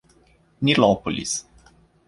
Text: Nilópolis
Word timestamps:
Nilópolis 0.63 1.45